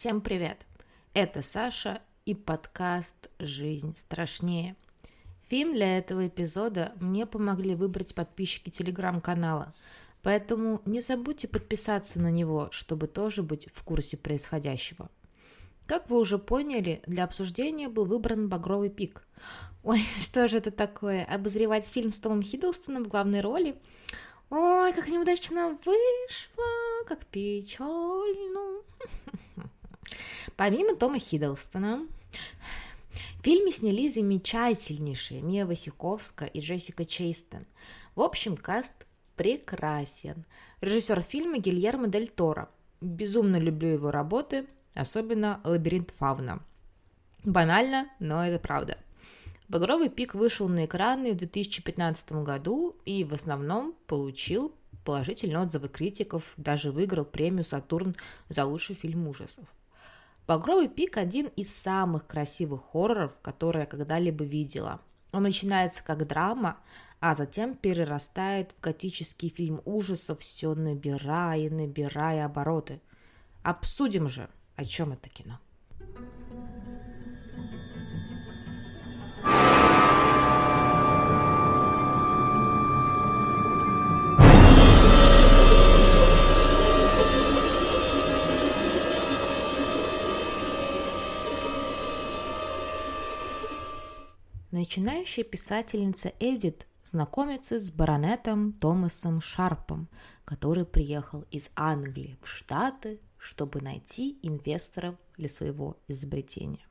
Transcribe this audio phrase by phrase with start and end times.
[0.00, 0.56] Всем привет!
[1.12, 4.74] Это Саша и подкаст «Жизнь страшнее».
[5.50, 9.74] Фильм для этого эпизода мне помогли выбрать подписчики телеграм-канала,
[10.22, 15.10] поэтому не забудьте подписаться на него, чтобы тоже быть в курсе происходящего.
[15.84, 19.28] Как вы уже поняли, для обсуждения был выбран «Багровый пик».
[19.82, 21.26] Ой, что же это такое?
[21.26, 23.78] Обозревать фильм с Томом Хиддлстоном в главной роли?
[24.48, 28.69] Ой, как неудачно вышло, как печально.
[30.56, 32.06] Помимо Тома Хиддлстона,
[33.38, 37.66] в фильме снялись замечательнейшие Мия Васиковска и Джессика Чейстон.
[38.14, 38.94] В общем, каст
[39.36, 40.44] прекрасен.
[40.80, 42.68] Режиссер фильма Гильермо Дель Торо.
[43.00, 46.60] Безумно люблю его работы, особенно «Лабиринт фауна».
[47.44, 48.98] Банально, но это правда.
[49.68, 56.52] «Багровый пик» вышел на экраны в 2015 году и в основном получил положительные отзывы критиков,
[56.56, 58.16] даже выиграл премию «Сатурн»
[58.48, 59.64] за лучший фильм ужасов.
[60.46, 65.00] «Багровый пик»– один из самых красивых хорроров, которые я когда-либо видела.
[65.32, 66.78] Он начинается как драма,
[67.20, 73.00] а затем перерастает в готический фильм ужасов, все набирая и набирая обороты.
[73.62, 75.60] Обсудим же, о чем это кино.
[94.80, 100.08] Начинающая писательница Эдит знакомится с баронетом Томасом Шарпом,
[100.46, 106.86] который приехал из Англии в Штаты, чтобы найти инвесторов для своего изобретения.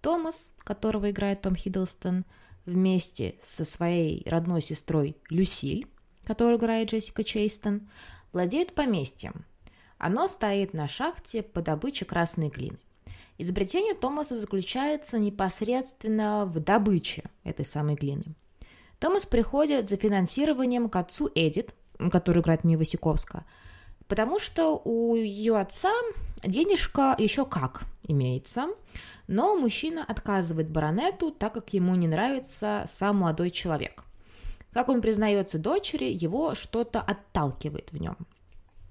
[0.00, 2.24] Томас, которого играет Том Хиддлстон,
[2.64, 5.88] вместе со своей родной сестрой Люсиль,
[6.24, 7.90] которую играет Джессика Чейстон,
[8.32, 9.44] владеют поместьем.
[9.98, 12.78] Оно стоит на шахте по добыче красной глины.
[13.42, 18.36] Изобретение Томаса заключается непосредственно в добыче этой самой глины.
[19.00, 21.74] Томас приходит за финансированием к отцу Эдит,
[22.12, 23.44] который играет Мия Васиковска,
[24.06, 25.90] потому что у ее отца
[26.44, 28.68] денежка еще как имеется,
[29.26, 34.04] но мужчина отказывает баронету, так как ему не нравится сам молодой человек.
[34.72, 38.16] Как он признается дочери, его что-то отталкивает в нем.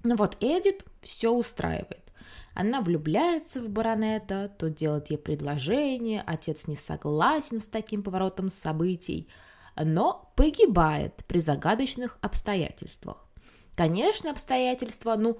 [0.04, 2.12] Ну вот Эдит все устраивает.
[2.54, 9.28] Она влюбляется в баронета, тот делает ей предложение, отец не согласен с таким поворотом событий,
[9.76, 13.26] но погибает при загадочных обстоятельствах.
[13.74, 15.38] Конечно, обстоятельства, ну,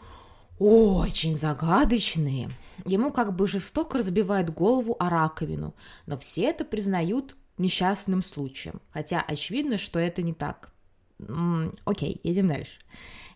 [0.59, 2.49] очень загадочные.
[2.87, 5.75] Ему как бы жестоко разбивает голову о раковину,
[6.06, 10.72] но все это признают несчастным случаем, хотя очевидно, что это не так.
[11.19, 12.81] М-м, окей, едем дальше.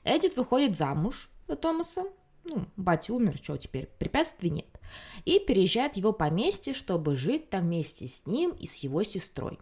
[0.07, 2.05] Эдит выходит замуж за Томаса,
[2.45, 4.69] ну, батя умер, что теперь, препятствий нет,
[5.25, 9.59] и переезжает в его поместье, чтобы жить там вместе с ним и с его сестрой.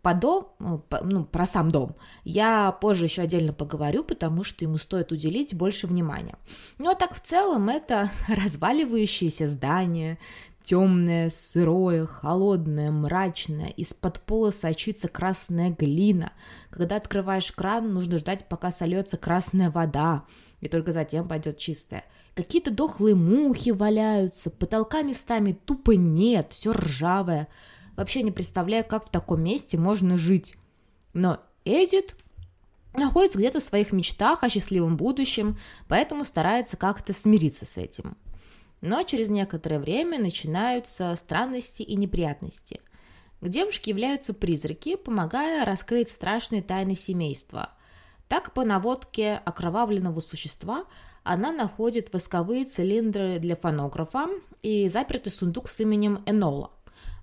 [0.00, 1.94] По дом, ну, ну, про сам дом
[2.24, 6.36] я позже еще отдельно поговорю, потому что ему стоит уделить больше внимания.
[6.78, 10.18] Но ну, а так в целом это разваливающееся здание,
[10.64, 16.32] темное, сырое, холодное, мрачное, из-под пола сочится красная глина.
[16.70, 20.24] Когда открываешь кран, нужно ждать, пока сольется красная вода,
[20.60, 22.04] и только затем пойдет чистая.
[22.34, 27.48] Какие-то дохлые мухи валяются, потолка местами тупо нет, все ржавое.
[27.96, 30.54] Вообще не представляю, как в таком месте можно жить.
[31.12, 32.16] Но Эдит
[32.94, 35.58] находится где-то в своих мечтах о счастливом будущем,
[35.88, 38.16] поэтому старается как-то смириться с этим.
[38.82, 42.82] Но через некоторое время начинаются странности и неприятности.
[43.40, 47.70] К девушке являются призраки, помогая раскрыть страшные тайны семейства.
[48.28, 50.84] Так, по наводке окровавленного существа–
[51.24, 54.28] она находит восковые цилиндры для фонографа
[54.62, 56.72] и запертый сундук с именем Энола.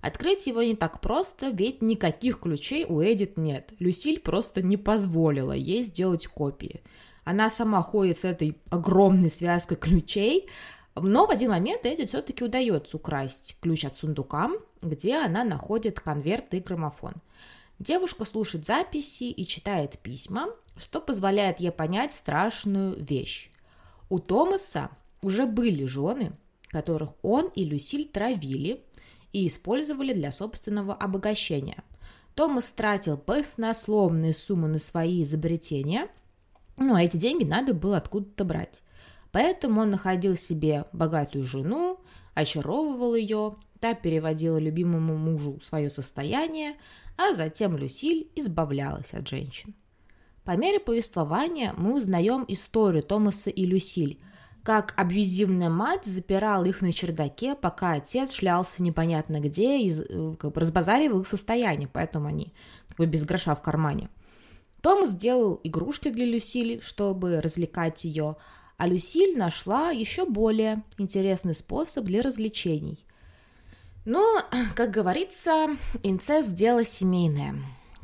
[0.00, 3.74] Открыть его не так просто, ведь никаких ключей у Эдит нет.
[3.78, 6.82] Люсиль просто не позволила ей сделать копии.
[7.24, 10.48] Она сама ходит с этой огромной связкой ключей,
[10.94, 14.50] но в один момент Эдит все-таки удается украсть ключ от сундука,
[14.82, 17.14] где она находит конверт и граммофон.
[17.78, 23.50] Девушка слушает записи и читает письма, что позволяет ей понять страшную вещь.
[24.08, 24.90] У Томаса
[25.22, 26.32] уже были жены,
[26.68, 28.84] которых он и Люсиль травили
[29.32, 31.82] и использовали для собственного обогащения.
[32.34, 36.08] Томас тратил баснословные суммы на свои изобретения,
[36.76, 38.82] но эти деньги надо было откуда-то брать.
[39.32, 42.00] Поэтому он находил себе богатую жену,
[42.34, 46.74] очаровывал ее, та переводила любимому мужу свое состояние,
[47.16, 49.74] а затем Люсиль избавлялась от женщин.
[50.44, 54.20] По мере повествования мы узнаем историю Томаса и Люсиль,
[54.62, 60.52] как абьюзивная мать запирала их на чердаке, пока отец шлялся непонятно где и э, как
[60.52, 62.52] бы разбазаривал их состояние, поэтому они
[62.88, 64.10] как бы без гроша в кармане.
[64.82, 68.36] Том сделал игрушки для Люсили, чтобы развлекать ее,
[68.80, 73.04] а Люсиль нашла еще более интересный способ для развлечений.
[74.06, 74.40] Но,
[74.74, 75.66] как говорится,
[76.02, 77.56] инцест– дело семейное.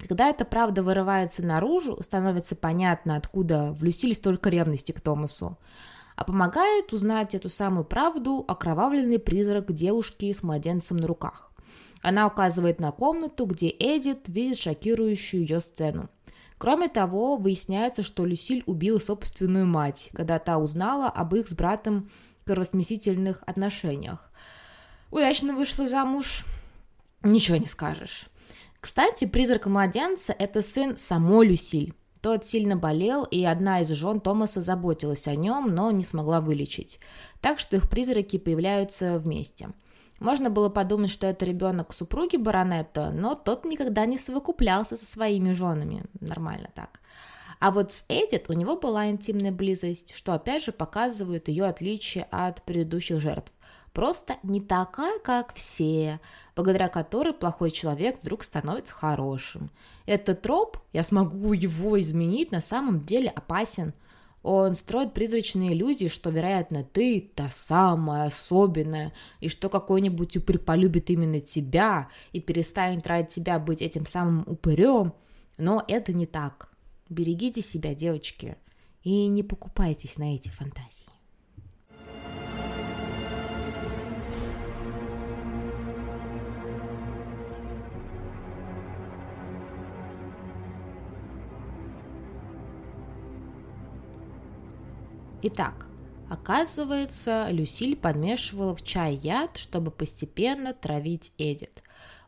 [0.06, 5.56] Когда эта правда вырывается наружу, становится понятно, откуда в Люсиль столько ревности к Томасу.
[6.14, 11.50] А помогает узнать эту самую правду окровавленный призрак девушки с младенцем на руках.
[12.02, 16.10] Она указывает на комнату, где Эдит видит шокирующую ее сцену.
[16.58, 22.10] Кроме того, выясняется, что Люсиль убила собственную мать, когда та узнала об их с братом
[22.44, 24.30] кровосмесительных отношениях.
[25.10, 26.44] Удачно вышла замуж,
[27.22, 28.26] ничего не скажешь.
[28.80, 31.94] Кстати, призрак младенца– это сын самой Люсиль.
[32.22, 36.98] Тот сильно болел, и одна из жен Томаса заботилась о нем, но не смогла вылечить.
[37.40, 39.70] Так что их призраки появляются вместе–
[40.18, 45.52] можно было подумать, что это ребенок супруги баронета, но тот никогда не совокуплялся со своими
[45.52, 46.04] женами.
[46.20, 47.00] Нормально так.
[47.58, 52.26] А вот с Эдит у него была интимная близость, что опять же показывает ее отличие
[52.30, 53.52] от предыдущих жертв.
[53.92, 56.20] Просто не такая, как все,
[56.54, 59.70] благодаря которой плохой человек вдруг становится хорошим.
[60.04, 63.94] Этот троп, я смогу его изменить, на самом деле опасен–
[64.46, 71.10] он строит призрачные иллюзии, что, вероятно, ты та самая особенная, и что какой-нибудь упырь полюбит
[71.10, 75.14] именно тебя и перестанет ради тебя быть этим самым упырем.
[75.58, 76.70] Но это не так.
[77.08, 78.56] Берегите себя, девочки,
[79.02, 81.15] и не покупайтесь на эти фантазии.
[95.48, 95.86] Итак,
[96.28, 101.84] оказывается, Люсиль подмешивала в чай яд, чтобы постепенно травить Эдит.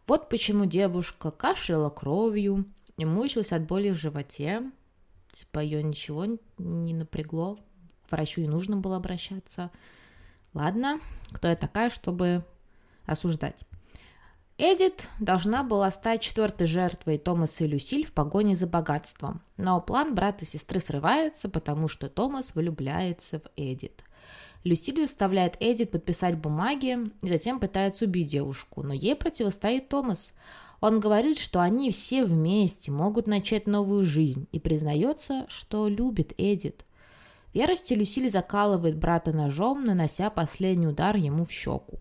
[0.07, 2.65] Вот почему девушка кашляла кровью
[2.97, 4.71] и мучилась от боли в животе.
[5.33, 6.27] Типа ее ничего
[6.59, 7.59] не напрягло,
[8.07, 9.73] к врачу не нужно было обращаться.
[10.55, 11.01] Ладно,
[11.33, 12.45] кто я такая, чтобы
[13.05, 13.59] осуждать.
[14.61, 20.17] Эдит должна была стать четвертой жертвой Томаса и Люсиль в погоне за богатством, но план
[20.17, 24.03] брата и сестры срывается, потому что Томас влюбляется в Эдит.
[24.65, 30.35] Люсиль заставляет Эдит подписать бумаги и затем пытается убить девушку, но ей противостоит Томас.
[30.81, 36.85] Он говорит, что они все вместе могут начать новую жизнь и признается, что любит Эдит.
[37.53, 42.01] В ярости Люсиль закалывает брата ножом, нанося последний удар ему в щеку.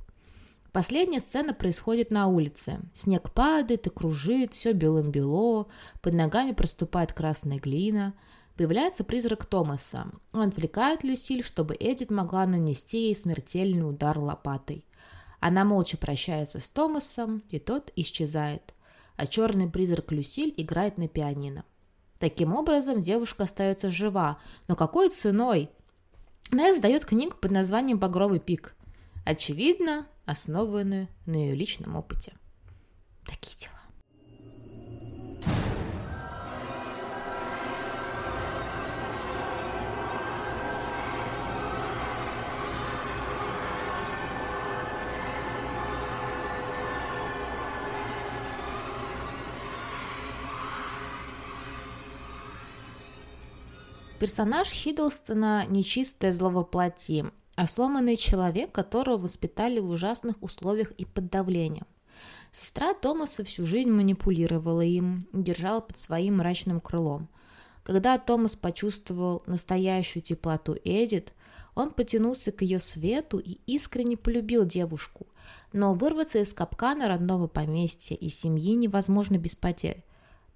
[0.78, 2.82] Последняя сцена происходит на улице.
[2.94, 5.70] Снег падает и кружит, все белым-бело,
[6.04, 8.14] под ногами проступает красная глина.
[8.56, 10.12] Появляется призрак Томаса.
[10.34, 14.86] Он отвлекает Люсиль, чтобы Эдит могла нанести ей смертельный удар лопатой.
[15.40, 18.76] Она молча прощается с Томасом, и тот исчезает.
[19.16, 21.66] А черный призрак Люсиль играет на пианино.
[22.20, 24.38] Таким образом, девушка остается жива.
[24.68, 25.72] Но какой ценой?
[26.52, 28.76] Она издает книгу под названием «Багровый пик».
[29.26, 32.34] Очевидно, основанную на ее личном опыте.
[33.26, 33.74] Такие дела.
[54.20, 61.88] Персонаж Хиддлстона– нечистое зловоплотие, а сломанный человек, которого воспитали в ужасных условиях и под давлением.
[62.52, 67.28] Сестра Томаса всю жизнь манипулировала им, держала под своим мрачным крылом.
[67.82, 71.34] Когда Томас почувствовал настоящую теплоту Эдит,
[71.74, 75.26] он потянулся к ее свету и искренне полюбил девушку.
[75.74, 80.04] Но вырваться из капкана родного поместья и семьи невозможно без потерь.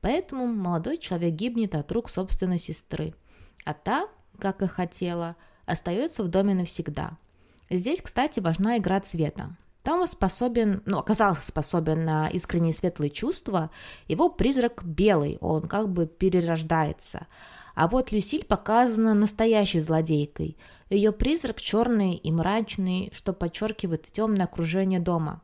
[0.01, 3.15] Поэтому молодой человек гибнет от рук собственной сестры.
[3.65, 5.35] А та, как и хотела–
[5.71, 7.17] остается в доме навсегда.
[7.69, 9.55] Здесь, кстати, важна игра цвета.
[9.83, 13.71] Томас способен, ну, оказался способен на искренние светлые чувства.
[14.07, 17.27] Его призрак белый, он как бы перерождается.
[17.73, 20.57] А вот Люсиль показана настоящей злодейкой.
[20.89, 25.41] Ее призрак черный и мрачный, что подчеркивает темное окружение дома.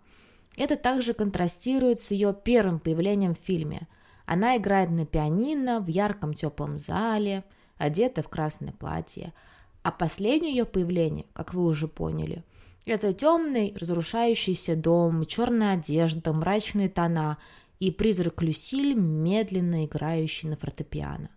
[0.55, 3.87] Это также контрастирует с ее первым появлением в фильме.
[4.25, 7.45] Она играет на пианино в ярком теплом зале,
[7.77, 9.33] одета в красное платье–
[9.87, 12.43] а последнее ее появление, как вы уже поняли,
[12.85, 17.37] это темный разрушающийся дом, черная одежда, мрачные тона
[17.79, 21.29] и призрак Люсиль, медленно играющий на фортепиано.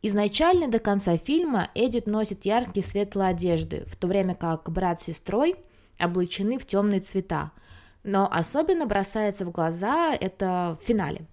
[0.00, 5.06] Изначально до конца фильма Эдит носит яркие светлые одежды, в то время как брат с
[5.06, 5.56] сестрой
[5.98, 7.50] облачены в темные цвета.
[8.04, 11.26] Но особенно бросается в глаза это в финале.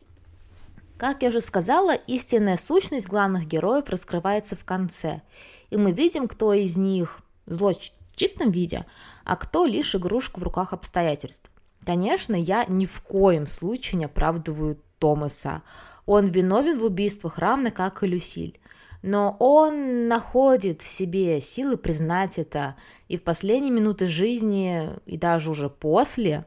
[0.97, 5.21] Как я уже сказала, истинная сущность главных героев раскрывается в конце,
[5.69, 8.85] и мы видим, кто из них зло в чистом виде,
[9.23, 11.49] а кто лишь игрушка в руках обстоятельств.
[11.85, 15.63] Конечно, я ни в коем случае не оправдываю Томаса.
[16.05, 18.59] Он виновен в убийствах, равно как и Люсиль.
[19.01, 22.75] Но он находит в себе силы признать это,
[23.07, 26.45] и в последние минуты жизни, и даже уже после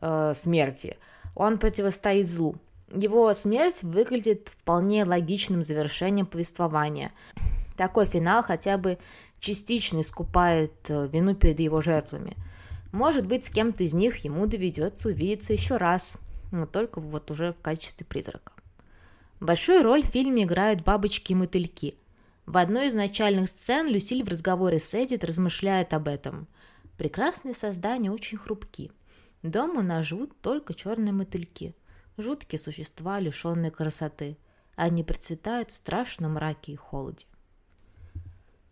[0.00, 0.96] э, смерти,
[1.34, 2.56] он противостоит злу.
[2.90, 7.12] Его смерть выглядит вполне логичным завершением повествования.
[7.76, 8.98] Такой финал хотя бы
[9.38, 12.36] частично искупает э, вину перед его жертвами.
[12.92, 16.18] Может быть, с кем-то из них ему доведется увидеться еще раз,
[16.52, 18.52] но только вот уже в качестве призрака.
[19.40, 21.98] Большую роль в фильме играют бабочки и мотыльки.
[22.46, 26.46] В одной из начальных сцен Люсиль в разговоре с Эдит размышляет об этом.
[26.96, 28.90] Прекрасные создания очень хрупки.
[29.42, 31.74] Дома нас живут только черные мотыльки.
[32.16, 34.38] Жуткие существа, лишенные красоты.
[34.76, 37.26] Они процветают в страшном мраке и холоде.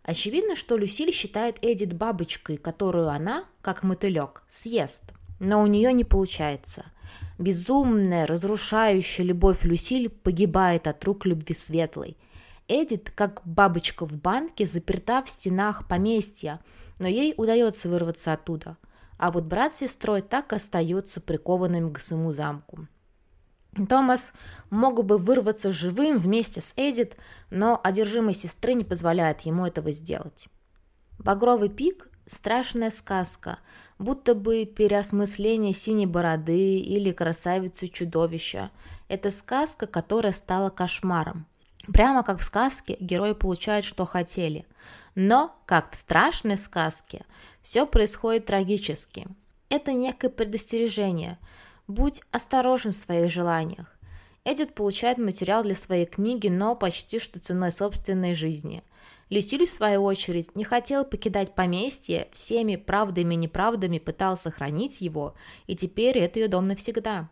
[0.05, 5.03] Очевидно, что Люсиль считает Эдит бабочкой, которую она, как мотылек, съест.
[5.39, 6.85] Но у нее не получается.
[7.39, 12.17] Безумная, разрушающая любовь Люсиль погибает от рук любви светлой.
[12.67, 16.59] Эдит, как бабочка в банке, заперта в стенах поместья,
[16.99, 18.77] но ей удается вырваться оттуда.
[19.17, 22.87] А вот брат с сестрой так остается прикованным к своему замку.
[23.89, 24.33] Томас
[24.69, 27.17] мог бы вырваться живым вместе с Эдит,
[27.51, 30.47] но одержимость сестры не позволяет ему этого сделать.
[31.19, 33.59] «Багровый пик»– страшная сказка–
[33.99, 38.71] будто бы переосмысление синей бороды или красавицы-чудовища.
[39.07, 41.45] Это сказка, которая стала кошмаром.
[41.93, 44.65] Прямо как в сказке герои получают, что хотели.
[45.13, 47.25] Но, как в страшной сказке,
[47.61, 49.27] все происходит трагически.
[49.69, 51.37] Это некое предостережение.
[51.87, 53.95] Будь осторожен в своих желаниях.
[54.43, 58.83] Эдит получает материал для своей книги, но почти что ценой собственной жизни–
[59.31, 65.33] Люсиль, в свою очередь, не хотел покидать поместье, всеми правдами и неправдами пытал сохранить его,
[65.65, 67.29] и теперь это ее дом навсегда.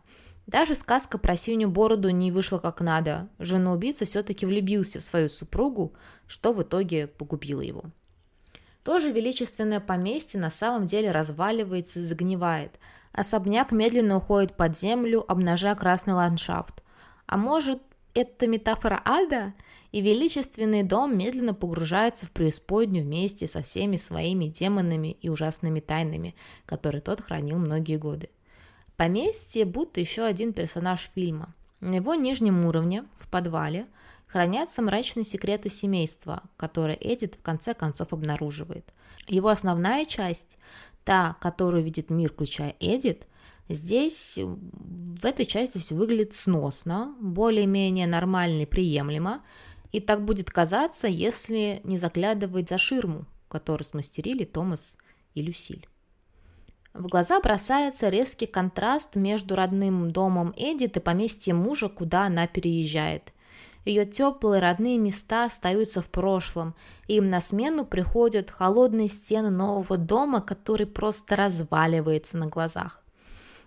[0.48, 3.28] Даже сказка про синюю бороду не вышла как надо.
[3.38, 5.94] Жена-убийца все-таки влюбился в свою супругу,
[6.26, 7.84] что в итоге погубило его.
[8.82, 12.72] Тоже величественное поместье на самом деле разваливается и загнивает.
[13.14, 16.82] Особняк медленно уходит под землю, обнажая красный ландшафт.
[17.26, 17.80] А может,
[18.12, 19.54] это метафора ада?
[19.94, 26.34] и величественный дом медленно погружается в преисподнюю вместе со всеми своими демонами и ужасными тайнами,
[26.66, 28.28] которые тот хранил многие годы.
[28.96, 31.54] Поместье будто еще один персонаж фильма.
[31.78, 33.86] На его нижнем уровне, в подвале,
[34.26, 38.92] хранятся мрачные секреты семейства, которые Эдит в конце концов обнаруживает.
[39.28, 40.58] Его основная часть,
[41.04, 43.26] та, которую видит мир, включая Эдит,
[43.68, 49.42] здесь в этой части все выглядит сносно, более-менее нормально и приемлемо,
[49.92, 54.96] и так будет казаться, если не заглядывать за ширму, которую смастерили Томас
[55.34, 55.86] и Люсиль.
[56.94, 63.32] В глаза бросается резкий контраст между родным домом Эдит и поместьем мужа, куда она переезжает.
[63.84, 66.74] Ее теплые родные места остаются в прошлом,
[67.06, 73.02] и им на смену приходят холодные стены нового дома, который просто разваливается на глазах.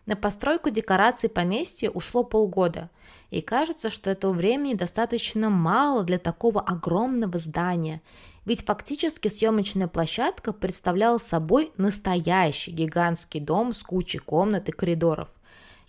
[0.08, 2.90] На постройку декораций поместья ушло полгода,
[3.30, 8.02] и кажется, что этого времени достаточно мало для такого огромного здания,
[8.46, 15.28] ведь фактически съемочная площадка представляла собой настоящий гигантский дом с кучей комнат и коридоров.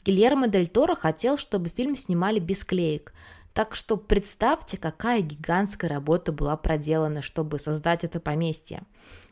[0.04, 3.12] Гильермо Дель Торо хотел, чтобы фильм снимали без клеек,
[3.58, 8.84] так что представьте, какая гигантская работа была проделана, чтобы создать это поместье.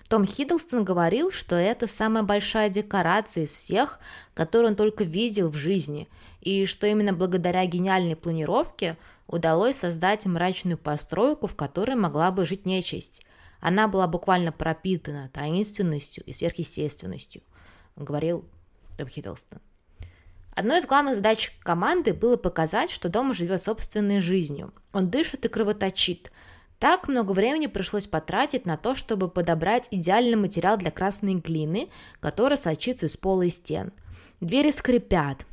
[0.09, 4.01] Том Хиддлстон говорил, что это самая большая декорация из всех,
[4.35, 6.09] которую он только видел в жизни–
[6.47, 12.67] и что именно благодаря гениальной планировке удалось создать мрачную постройку, в которой могла бы жить
[12.67, 13.27] нечисть.
[13.59, 17.43] Она была буквально пропитана таинственностью и сверхъестественностью,
[17.97, 18.45] говорил
[18.97, 19.59] Том Хиддлстон.
[20.57, 24.73] Одной из главных задач команды было показать, что дом живет собственной жизнью.
[24.95, 26.33] Он дышит и кровоточит.
[26.79, 32.57] Так много времени пришлось потратить на то, чтобы подобрать идеальный материал для красной глины, которая
[32.57, 33.93] сочится из пола и стен.
[34.41, 35.45] Двери скрипят,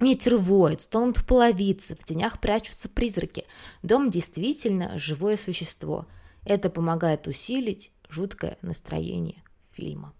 [0.00, 3.44] Ветер воет, стонут половицы, в тенях прячутся призраки.
[3.84, 6.06] Дом действительно живое существо.
[6.44, 10.12] Это помогает усилить жуткое настроение фильма.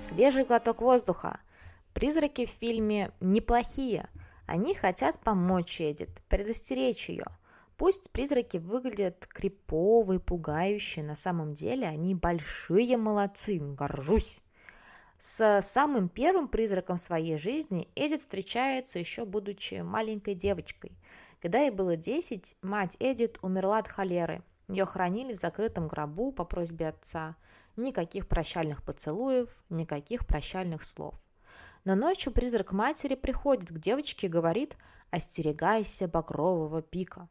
[0.00, 1.40] Свежий глоток воздуха.
[1.92, 4.08] Призраки в фильме неплохие.
[4.46, 7.26] Они хотят помочь Эдит, предостеречь ее.
[7.76, 14.40] Пусть призраки выглядят крипово и пугающе, на самом деле они большие молодцы, горжусь.
[15.18, 20.92] С самым первым призраком своей жизни Эдит встречается еще будучи маленькой девочкой.
[21.42, 24.42] Когда ей было 10, мать Эдит умерла от холеры.
[24.68, 27.36] Ее хранили в закрытом гробу по просьбе отца.
[27.76, 31.14] Никаких прощальных поцелуев, никаких прощальных слов.
[31.84, 34.76] Но ночью призрак матери приходит к девочке и говорит
[35.10, 37.28] «Остерегайся багрового пика».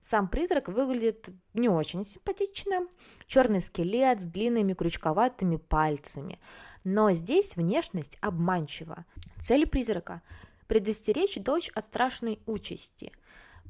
[0.00, 2.88] Сам призрак выглядит не очень симпатично.
[3.28, 6.40] Черный скелет с длинными крючковатыми пальцами.
[6.82, 9.04] Но здесь внешность обманчива.
[9.40, 10.20] Цель призрака–
[10.66, 13.12] предостеречь дочь от страшной участи.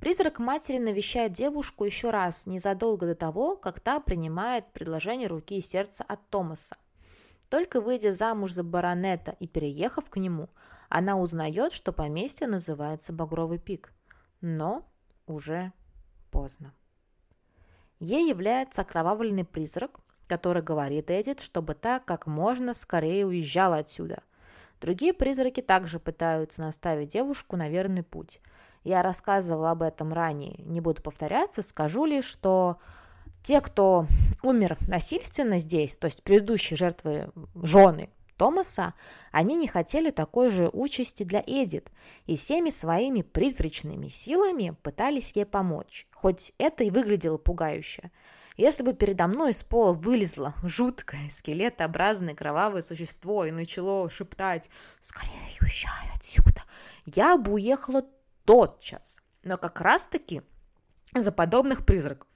[0.03, 5.61] Призрак матери навещает девушку еще раз, незадолго до того, как та принимает предложение руки и
[5.61, 6.77] сердца от Томаса.
[7.49, 10.49] Только выйдя замуж за баронета и переехав к нему,
[10.89, 13.93] она узнает, что поместье называется Багровый пик.
[14.41, 14.85] Но
[15.29, 15.73] уже
[16.33, 16.75] поздно.
[18.01, 24.25] Ей является окровавленный призрак, который говорит Эдит, чтобы так как можно скорее уезжала отсюда.
[24.81, 28.41] Другие призраки также пытаются наставить девушку на верный путь.
[28.85, 32.79] Я рассказывала об этом ранее, не буду повторяться, скажу лишь, что
[33.43, 34.07] те, кто
[34.43, 38.95] умер насильственно здесь, то есть предыдущие жертвы жены Томаса,
[39.31, 41.93] они не хотели такой же участи для Эдит
[42.27, 48.11] и всеми своими призрачными силами пытались ей помочь, хоть это и выглядело пугающе.
[48.57, 54.69] Если бы передо мной из пола вылезло жуткое скелетообразное кровавое существо и начало шептать
[55.01, 56.65] «Скорее уезжай отсюда!»,
[57.07, 58.05] я бы уехала
[58.45, 59.21] тотчас.
[59.43, 60.43] Но как раз-таки
[61.15, 62.29] за подобных призраков.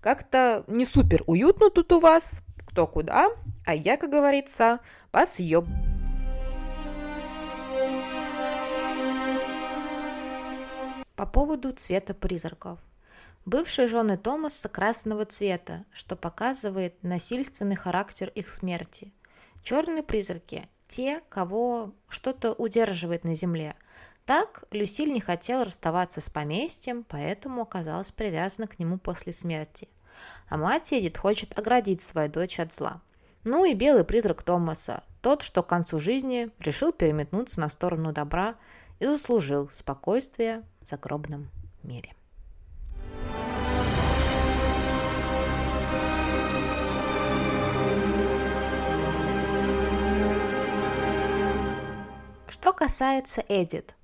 [0.00, 3.30] Как-то не супер уютно тут у вас, кто куда,
[3.64, 4.80] а я, как говорится,
[5.12, 5.66] вас ёб...
[11.16, 12.80] По поводу цвета призраков.
[13.46, 19.12] Бывшие жены Томаса красного цвета, что показывает насильственный характер их смерти.
[19.62, 23.76] Черные призраки– те, кого что-то удерживает на земле–
[24.26, 29.88] так Люсиль не хотела расставаться с поместьем, поэтому оказалась привязана к нему после смерти.
[30.48, 33.02] А мать Эдит хочет оградить свою дочь от зла.
[33.44, 38.54] Ну и белый призрак Томаса, тот, что к концу жизни решил переметнуться на сторону добра
[39.00, 41.50] и заслужил спокойствие в загробном
[41.82, 42.14] мире.
[52.48, 53.94] Что касается Эдит,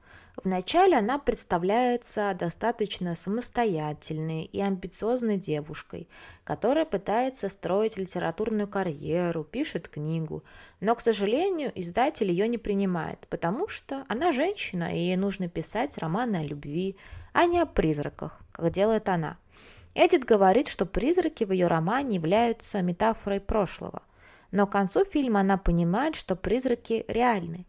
[0.42, 6.08] Вначале она представляется достаточно самостоятельной и амбициозной девушкой,
[6.44, 10.42] которая пытается строить литературную карьеру, пишет книгу,
[10.80, 15.98] но, к сожалению, издатель ее не принимает, потому что она женщина, и ей нужно писать
[15.98, 16.96] романы о любви,
[17.34, 19.36] а не о призраках, как делает она.
[19.94, 24.02] Эдит говорит, что призраки в ее романе являются метафорой прошлого,
[24.52, 27.66] но к концу фильма она понимает, что призраки реальны,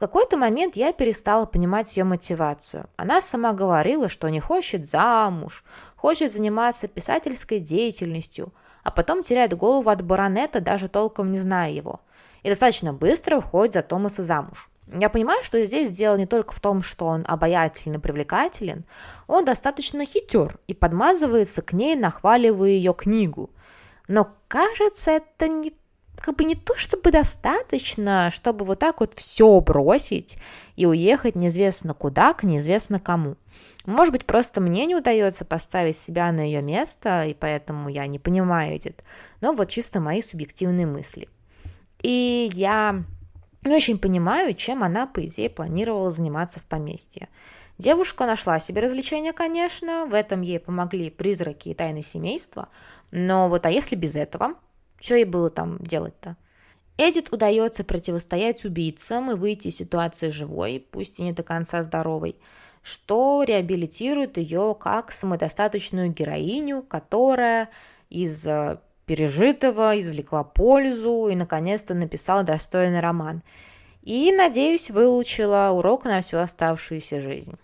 [0.00, 2.88] в какой-то момент я перестала понимать ее мотивацию.
[2.96, 5.62] Она сама говорила, что не хочет замуж,
[5.94, 12.00] хочет заниматься писательской деятельностью, а потом теряет голову от баронета, даже толком не зная его.
[12.42, 14.70] И достаточно быстро уходит за Томаса замуж.
[14.86, 18.86] Я понимаю, что здесь дело не только в том, что он обаятельный, привлекателен,
[19.26, 23.50] он достаточно хитер и подмазывается к ней, нахваливая ее книгу.
[24.08, 25.74] Но кажется, это не
[26.20, 30.36] как бы не то чтобы достаточно, чтобы вот так вот все бросить
[30.76, 33.36] и уехать неизвестно куда, к неизвестно кому.
[33.86, 38.18] Может быть, просто мне не удается поставить себя на ее место, и поэтому я не
[38.18, 39.02] понимаю Эдит.
[39.40, 41.28] Но вот чисто мои субъективные мысли.
[42.02, 43.02] И я
[43.62, 47.28] не очень понимаю, чем она, по идее, планировала заниматься в поместье.
[47.78, 52.68] Девушка нашла себе развлечения, конечно, в этом ей помогли призраки и тайны семейства,
[53.10, 54.54] но вот а если без этого–
[55.00, 56.36] что ей было там делать-то?
[56.98, 62.36] Эдит удается противостоять убийцам и выйти из ситуации живой, пусть и не до конца здоровой,
[62.82, 67.70] что реабилитирует ее как самодостаточную героиню, которая
[68.10, 73.42] из э, пережитого извлекла пользу и, наконец-то, написала достойный роман.
[74.02, 77.54] И, надеюсь, выучила урок на всю оставшуюся жизнь.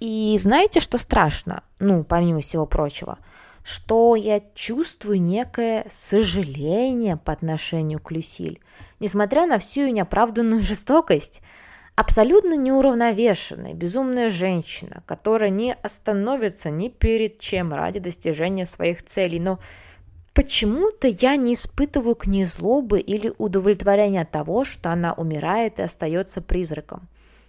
[0.00, 1.62] И знаете, что страшно?
[1.78, 3.18] Ну, помимо всего прочего–
[3.68, 8.60] что я чувствую некое сожаление по отношению к Люсиль,
[8.98, 11.42] несмотря на всю ее неоправданную жестокость.
[11.94, 19.58] Абсолютно неуравновешенная, безумная женщина, которая не остановится ни перед чем ради достижения своих целей, но
[20.34, 25.82] Почему-то я не испытываю к ней злобы или удовлетворения от того, что она умирает и
[25.82, 27.08] остается призраком.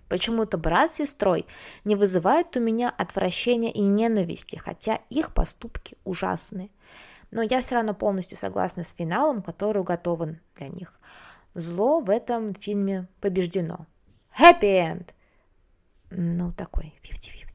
[0.09, 1.45] Почему-то брат с сестрой
[1.85, 6.71] не вызывают у меня отвращения и ненависти, хотя их поступки ужасны.
[7.31, 10.99] Но я все равно полностью согласна с финалом, который уготован для них.
[11.53, 13.85] Зло в этом фильме побеждено.
[14.37, 15.09] Happy end!
[16.09, 17.48] Ну, такой 50-50.